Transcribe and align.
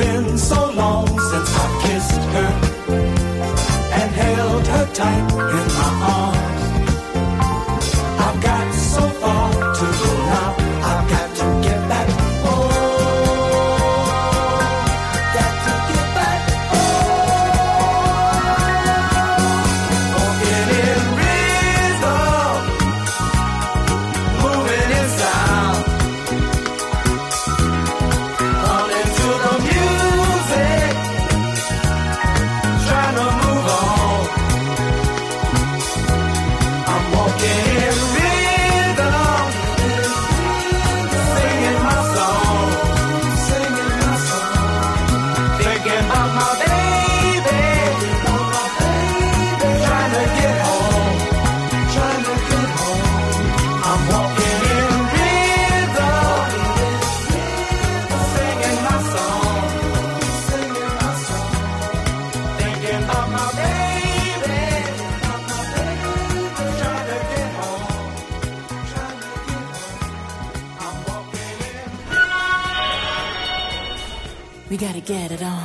been 0.00 0.38
so 0.38 0.70
long 0.72 1.06
since 1.06 1.50
I 1.64 1.66
kissed 1.84 2.24
her 2.34 2.52
and 3.98 4.10
held 4.22 4.66
her 4.66 4.86
tight 4.94 5.32
in 5.32 5.66
my 5.78 5.90
arms. 6.16 6.59
get 75.00 75.32
it 75.32 75.42
on. 75.42 75.59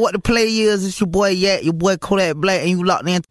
What 0.00 0.14
the 0.14 0.18
play 0.18 0.46
is? 0.46 0.86
It's 0.86 0.98
your 0.98 1.08
boy 1.08 1.28
Yak, 1.28 1.62
your 1.62 1.74
boy 1.74 1.98
Kodak 1.98 2.36
Black, 2.36 2.62
and 2.62 2.70
you 2.70 2.82
locked 2.82 3.06
in. 3.06 3.22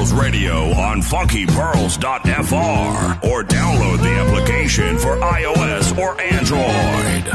Pearls 0.00 0.14
Radio 0.14 0.72
on 0.80 1.02
funkypearls.fr 1.02 3.26
or 3.26 3.44
download 3.44 4.00
the 4.00 4.08
application 4.08 4.96
for 4.96 5.16
iOS 5.16 5.94
or 5.98 6.18
Android. 6.18 7.28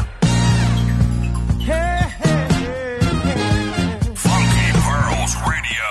Funky 4.17 4.72
Pearls 4.81 5.36
Radio. 5.48 5.86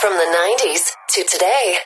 From 0.00 0.14
the 0.14 0.24
90s 0.64 0.96
to 1.08 1.24
today. 1.24 1.77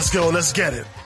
Let's 0.00 0.08
go. 0.08 0.30
Let's 0.30 0.50
get 0.50 0.72
it. 0.72 0.99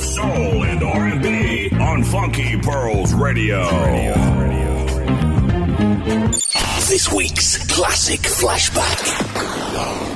soul, 0.00 0.64
and 0.64 0.82
R&B 0.82 1.70
on 1.80 2.04
Funky 2.04 2.58
Pearls 2.58 3.14
radio. 3.14 3.64
This 6.88 7.12
week's 7.12 7.58
classic 7.66 8.20
flashback. 8.20 10.15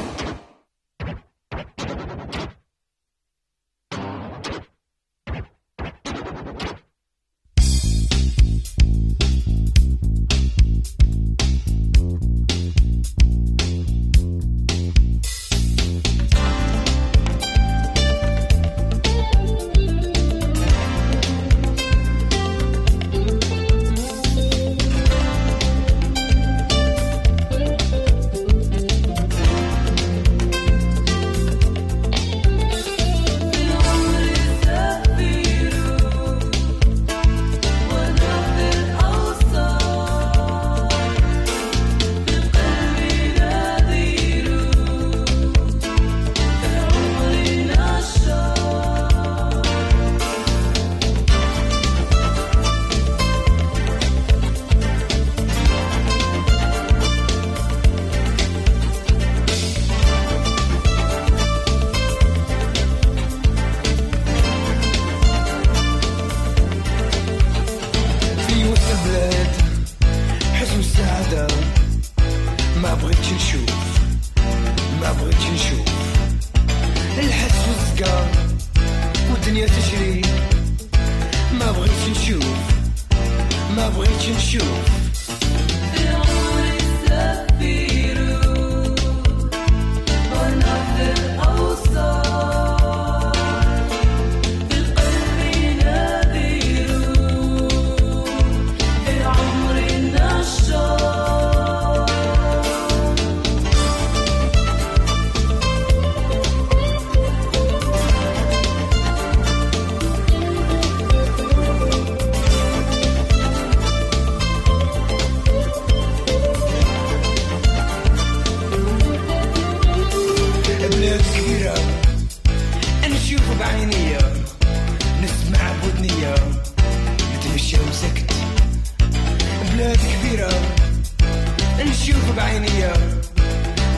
بعينيا 132.39 132.93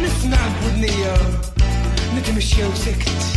نسمع 0.03 0.37
بودنيا 0.63 1.17
نتمشى 2.17 2.65
وسكت 2.65 3.30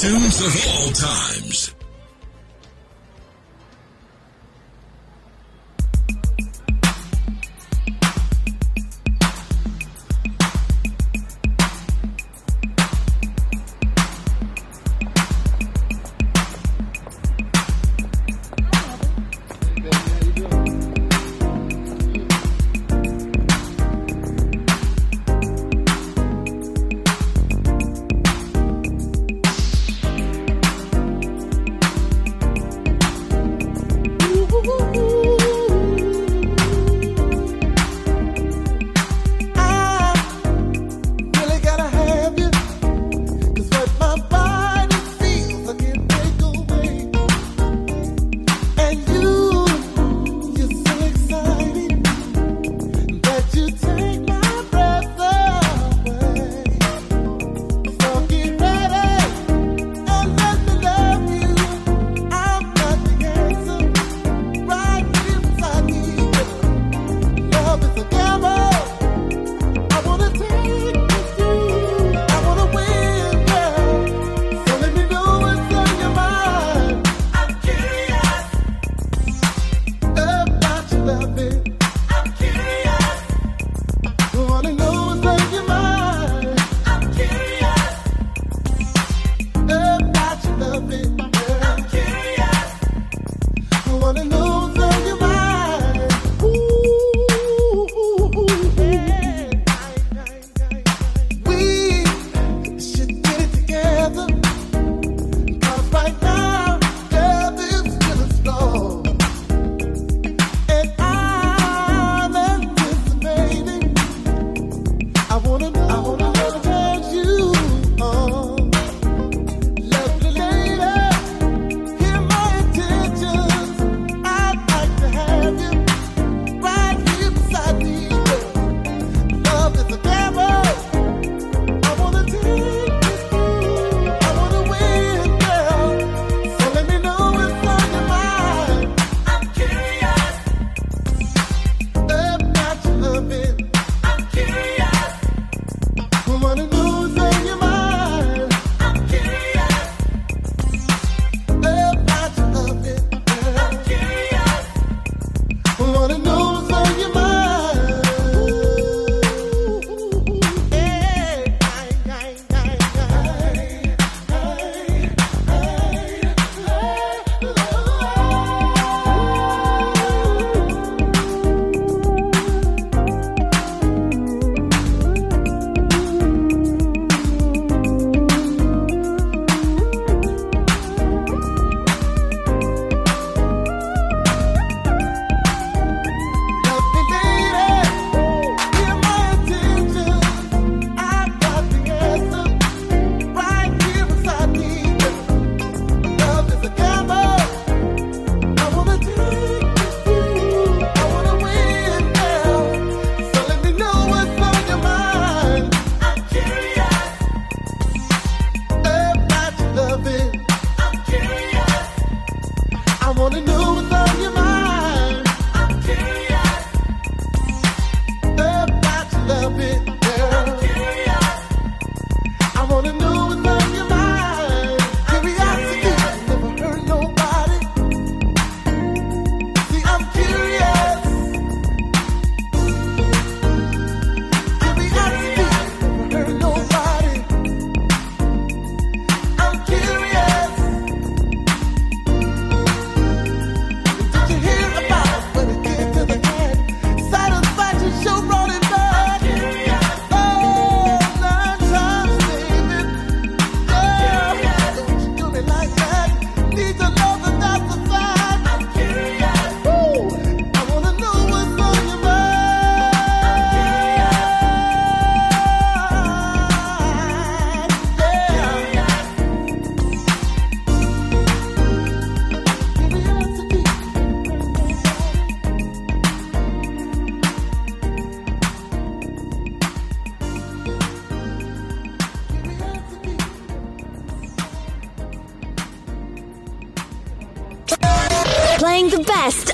tunes 0.00 0.40
of 0.40 0.56
all 0.66 0.90
times. 0.92 1.29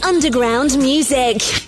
Underground 0.06 0.78
music. 0.78 1.65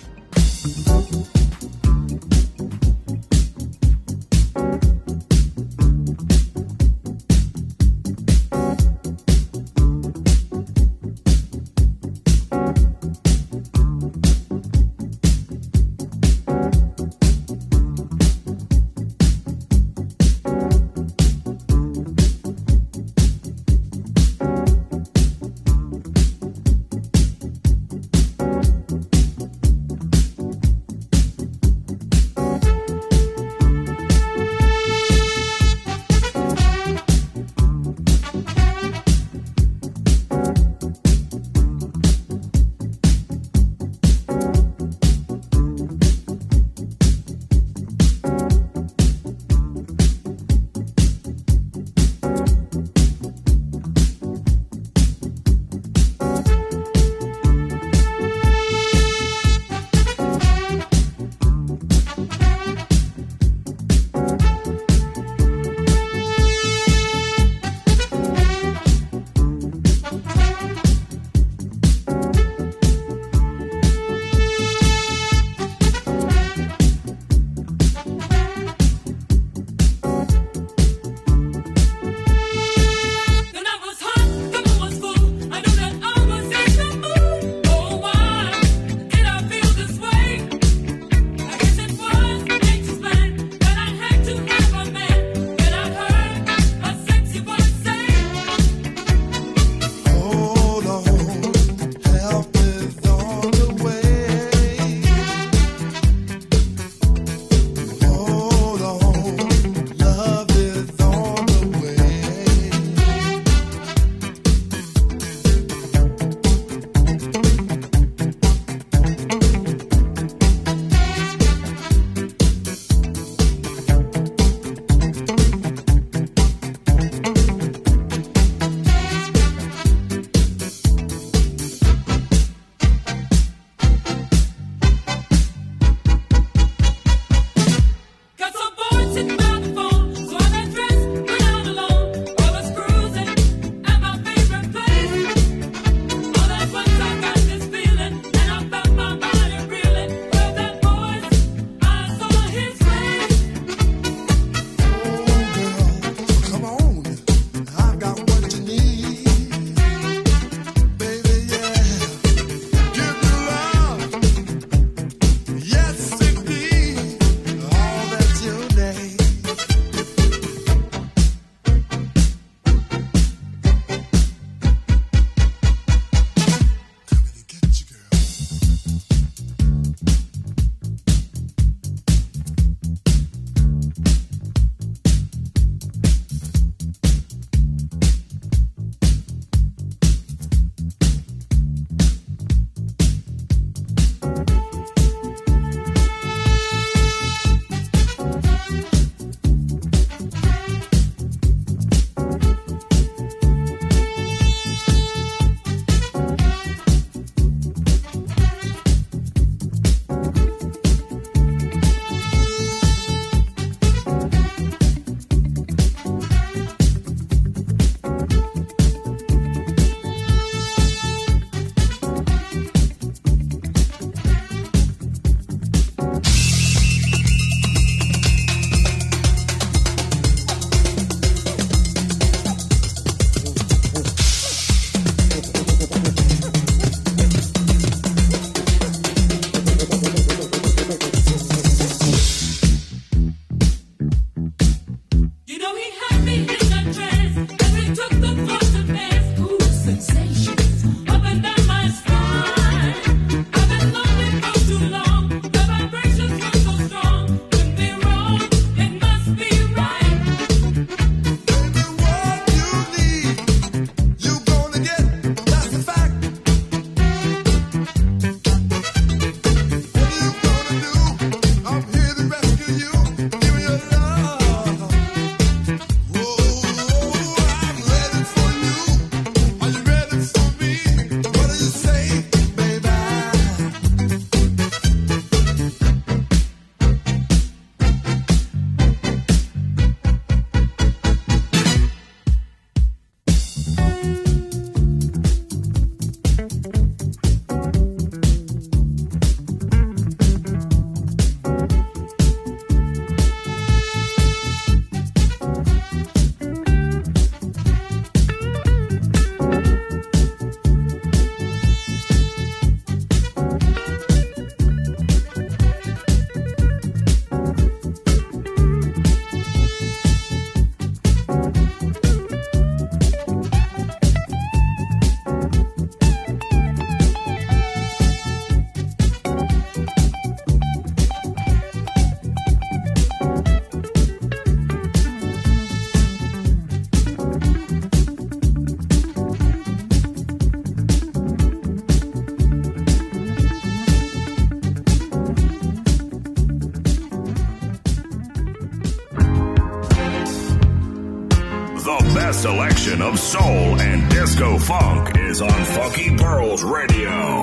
collection 352.79 353.01
of 353.01 353.19
soul 353.19 353.81
and 353.81 354.09
disco 354.09 354.57
funk 354.57 355.17
is 355.17 355.41
on 355.41 355.65
Funky 355.65 356.15
Pearls 356.15 356.63
Radio. 356.63 357.38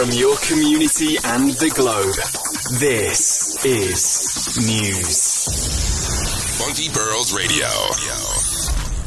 From 0.00 0.12
your 0.12 0.34
community 0.38 1.18
and 1.24 1.50
the 1.50 1.68
globe, 1.76 2.14
this 2.80 3.62
is 3.66 4.56
News. 4.56 5.44
Funky 6.58 6.88
Pearls 6.88 7.34
Radio. 7.34 7.68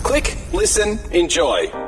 Click, 0.04 0.38
listen, 0.54 1.00
enjoy. 1.12 1.83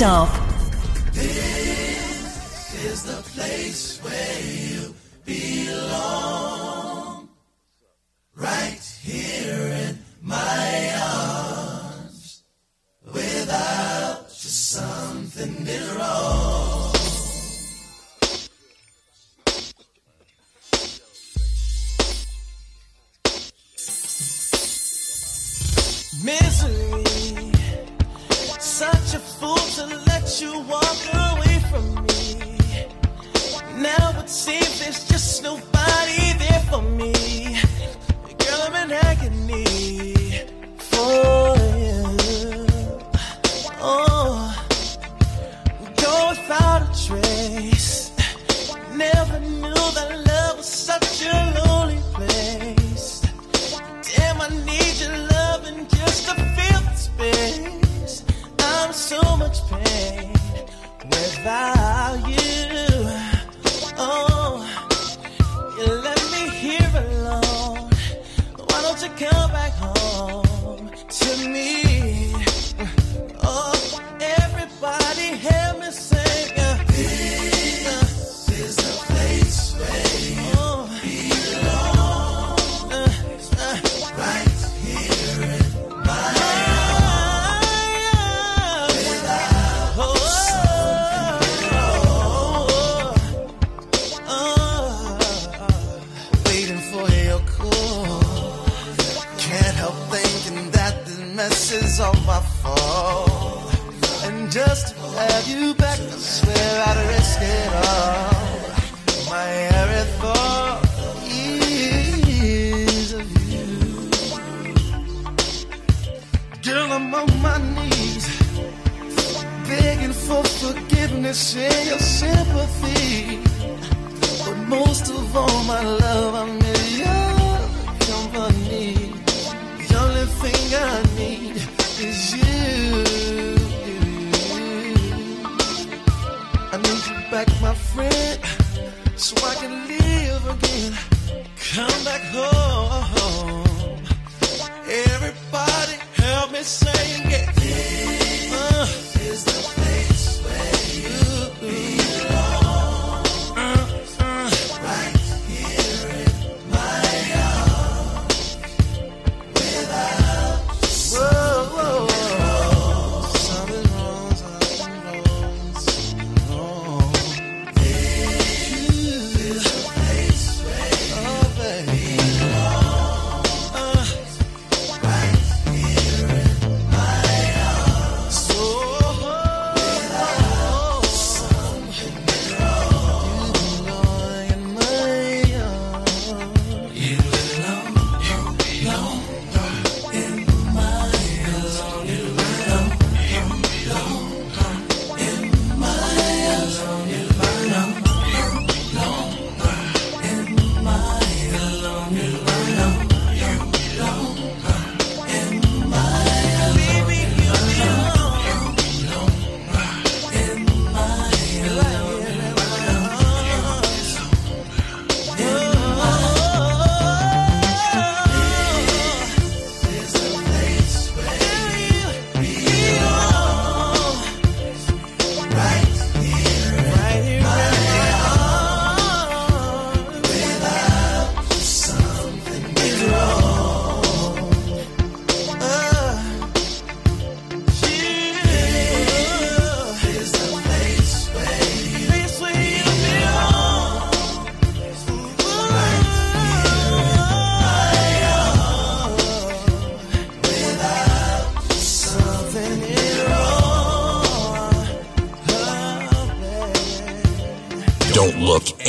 staff 0.00 0.39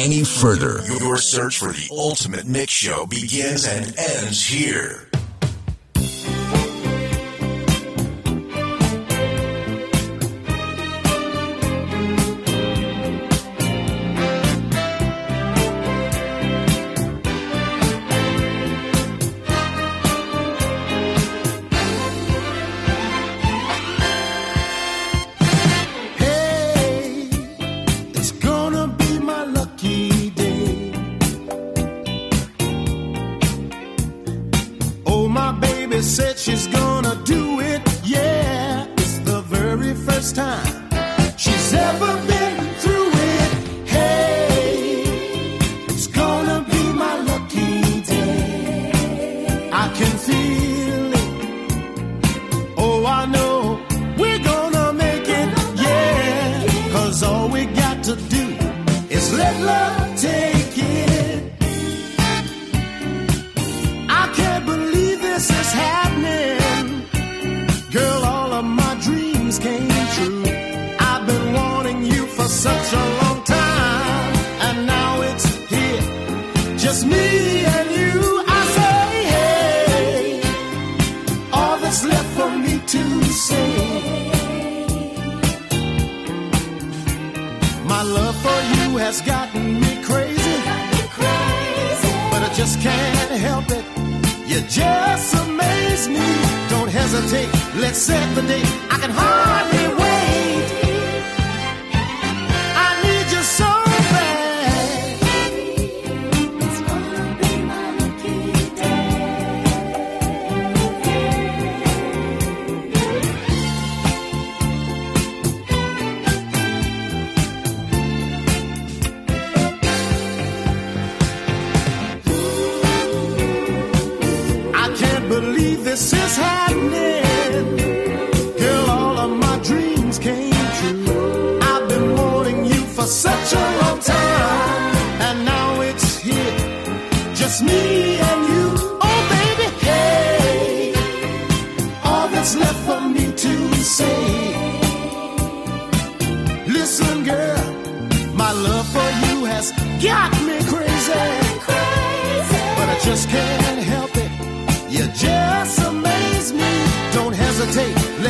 any 0.01 0.23
further. 0.23 0.81
Your 0.99 1.17
search 1.17 1.59
for 1.59 1.71
the 1.71 1.87
ultimate 1.91 2.47
mix 2.47 2.73
show 2.73 3.05
begins 3.05 3.67
and 3.67 3.85
ends 3.97 4.43
here. 4.43 5.07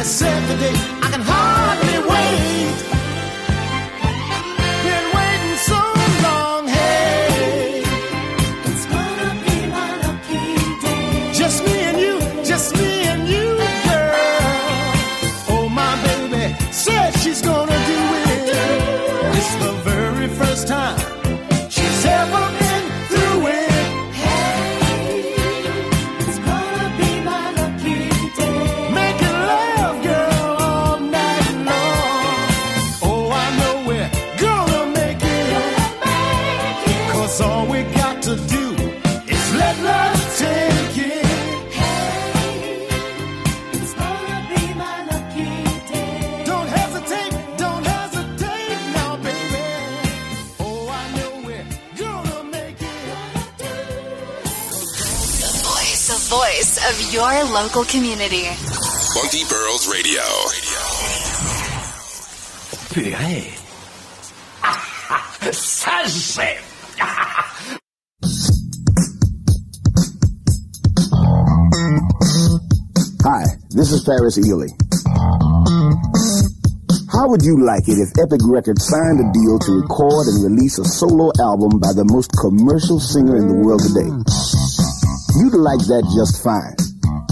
Let's 0.01 0.09
the 0.49 0.55
date. 0.55 1.00
Local 57.51 57.83
community. 57.83 58.45
Funky 59.13 59.43
Pearls 59.43 59.87
Radio. 59.91 60.21
Purée. 62.93 63.51
Ça, 65.51 65.91
c'est... 66.07 66.57
Hi, 73.23 73.43
this 73.75 73.91
is 73.91 74.03
Paris 74.05 74.37
Ely. 74.39 74.67
How 77.11 77.27
would 77.27 77.43
you 77.43 77.59
like 77.59 77.83
it 77.87 77.99
if 77.99 78.09
Epic 78.17 78.39
Records 78.47 78.87
signed 78.87 79.19
a 79.19 79.27
deal 79.33 79.59
to 79.59 79.71
record 79.83 80.27
and 80.27 80.43
release 80.55 80.79
a 80.79 80.85
solo 80.85 81.31
album 81.43 81.79
by 81.79 81.91
the 81.91 82.07
most 82.07 82.31
commercial 82.39 82.99
singer 82.99 83.35
in 83.35 83.47
the 83.47 83.55
world 83.59 83.83
today? 83.83 84.07
You'd 85.35 85.59
like 85.59 85.83
that 85.91 86.07
just 86.15 86.43
fine. 86.43 86.80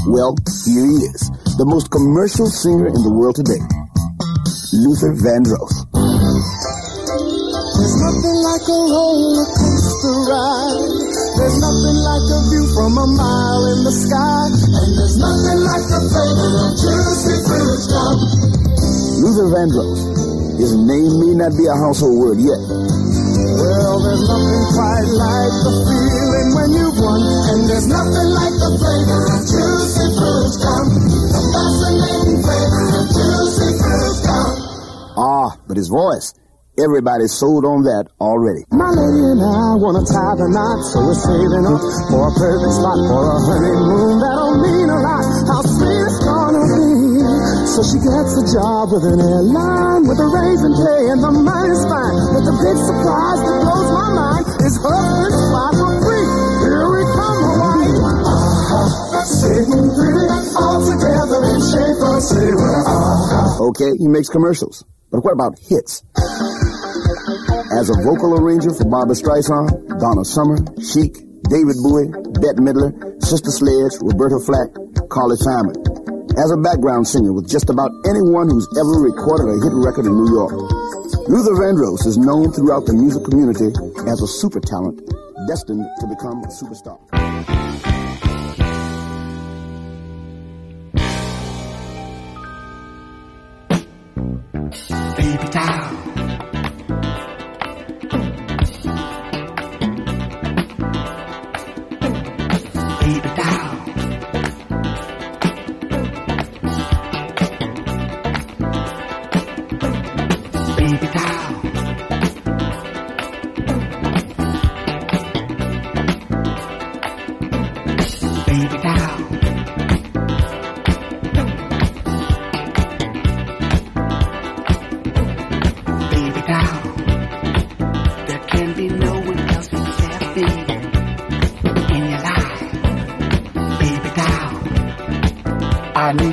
Well, 0.07 0.35
here 0.63 0.85
he 0.85 1.03
is, 1.11 1.21
the 1.59 1.67
most 1.67 1.91
commercial 1.91 2.47
singer 2.47 2.88
in 2.88 3.01
the 3.03 3.11
world 3.11 3.35
today, 3.35 3.59
Luther 4.71 5.11
Vandross. 5.19 5.76
There's 7.80 7.97
nothing 7.99 8.38
like 8.43 8.65
a 8.69 8.80
roller 8.95 9.47
coaster 9.59 10.17
ride. 10.31 10.91
There's 11.39 11.57
nothing 11.59 11.99
like 11.99 12.27
a 12.31 12.39
view 12.47 12.65
from 12.76 12.91
a 12.95 13.07
mile 13.15 13.63
in 13.76 13.80
the 13.88 13.95
sky. 13.95 14.43
And 14.51 14.91
there's 14.99 15.17
nothing 15.19 15.59
like 15.67 15.85
the 15.88 16.01
flavor 16.11 16.51
of 16.59 16.71
juicy 16.80 17.35
fruit 17.47 17.81
gum. 17.91 18.17
Luther 19.19 19.47
Vandross. 19.51 19.99
His 20.59 20.76
name 20.76 21.11
may 21.23 21.34
not 21.39 21.55
be 21.55 21.63
a 21.71 21.76
household 21.80 22.19
word 22.19 22.39
yet, 22.43 22.59
Well, 23.60 23.95
there's 24.03 24.26
nothing 24.28 24.64
quite 24.76 25.10
like 25.16 25.53
the 25.64 25.74
feeling 25.88 26.49
when 26.57 26.70
you've 26.76 26.99
won. 26.99 27.22
And 27.24 27.61
there's 27.70 27.88
nothing 27.88 28.30
like 28.36 28.56
the 28.60 28.72
flavor 28.80 29.22
of 29.32 29.41
juicy 29.48 30.07
fruit 30.20 30.53
gum. 30.60 30.86
The 31.30 31.41
fascinating 31.53 32.40
flavor 32.44 32.86
of 32.99 33.06
juicy 33.16 33.70
fruit 33.80 34.18
gum. 34.28 34.52
Ah, 35.18 35.49
but 35.68 35.78
his 35.78 35.90
voice. 35.90 36.34
Everybody's 36.80 37.36
sold 37.36 37.66
on 37.68 37.84
that 37.84 38.07
already. 38.24 38.64
My 38.72 38.88
lady 38.95 39.20
and 39.36 39.44
I 39.44 39.76
wanna 39.76 39.99
tie 40.07 40.36
the 40.40 40.48
knot, 40.48 40.80
so 40.88 41.03
we're 41.03 41.20
saving 41.28 41.68
up 41.68 41.84
for 42.07 42.24
a 42.24 42.34
perfect 42.40 42.72
spot 42.72 42.99
for 43.03 43.24
a 43.28 43.38
honeymoon. 43.52 44.16
That'll 44.24 44.56
mean 44.64 44.88
a 44.88 44.99
lot. 45.03 45.28
So 47.80 47.95
she 47.95 48.03
gets 48.03 48.35
a 48.35 48.43
job 48.60 48.91
with 48.91 49.07
an 49.07 49.23
airline 49.23 50.03
with 50.03 50.19
a 50.19 50.27
raising 50.27 50.76
pay 50.84 51.15
and 51.15 51.23
the 51.23 51.31
money's 51.31 51.80
fine. 51.88 52.19
But 52.35 52.43
the 52.43 52.56
big 52.60 52.76
surprise 52.76 53.39
that 53.39 53.56
blows 53.64 53.91
my 53.95 54.10
mind 54.19 54.45
is 54.68 54.76
her 54.84 54.99
first 54.99 55.39
flight 55.47 55.76
for 55.80 55.93
free. 56.03 56.27
Here 56.60 56.88
we 56.91 57.01
come, 57.07 57.39
Hawaii. 57.39 57.91
Uh-huh. 58.03 59.23
Sitting 59.23 59.85
pretty 59.95 60.27
all 60.60 60.80
together 60.91 61.39
in 61.56 61.60
shape. 61.72 61.99
Say 62.19 62.51
we're 62.51 62.84
uh-huh. 62.84 63.68
Okay, 63.72 63.91
he 63.95 64.11
makes 64.11 64.27
commercials. 64.27 64.84
But 65.07 65.23
what 65.23 65.39
about 65.39 65.56
hits? 65.64 66.03
As 67.80 67.88
a 67.88 67.95
vocal 68.03 68.35
arranger 68.43 68.76
for 68.76 68.91
Barbra 68.91 69.15
Streisand, 69.15 69.72
Donna 70.03 70.27
Summer, 70.27 70.60
Chic, 70.84 71.15
David 71.47 71.80
Bowie, 71.80 72.11
Bette 72.43 72.60
Midler, 72.60 72.91
Sister 73.23 73.56
Sledge, 73.56 73.95
Roberta 74.03 74.35
Flack, 74.43 74.76
Carly 75.07 75.39
Simon. 75.39 76.09
As 76.40 76.52
a 76.52 76.57
background 76.57 77.06
singer 77.06 77.34
with 77.34 77.52
just 77.52 77.70
about 77.70 77.91
anyone 78.07 78.48
who's 78.48 78.64
ever 78.80 78.95
recorded 79.03 79.52
a 79.52 79.60
hit 79.60 79.76
record 79.76 80.06
in 80.07 80.16
New 80.16 80.32
York. 80.32 80.56
Luther 81.28 81.52
Vandross 81.60 82.07
is 82.07 82.18
known 82.18 82.53
throughout 82.53 82.86
the 82.86 82.94
music 82.94 83.28
community 83.28 83.68
as 84.07 84.22
a 84.22 84.28
super 84.40 84.61
talent 84.61 85.03
destined 85.49 85.84
to 85.99 86.07
become 86.07 86.40
a 86.40 86.48
superstar. 86.48 86.95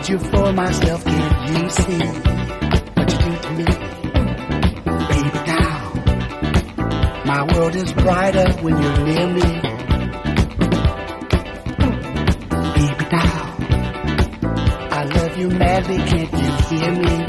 You 0.09 0.21
for 0.21 0.53
myself, 0.53 1.05
can't 1.05 1.63
you 1.63 1.69
see 1.69 1.99
what 2.95 3.13
you 3.13 3.19
do 3.19 3.37
to 3.43 3.51
me? 3.55 3.65
Baby 5.11 5.41
doll. 5.47 5.83
My 7.27 7.43
world 7.53 7.75
is 7.75 7.93
brighter 7.93 8.53
when 8.63 8.81
you're 8.81 8.99
near 9.05 9.27
me. 9.27 9.61
Baby 12.77 13.05
doll. 13.11 13.47
I 14.93 15.11
love 15.13 15.37
you 15.39 15.49
madly, 15.49 15.97
can't 15.97 16.33
you 16.33 16.79
hear 16.79 16.93
me? 17.03 17.26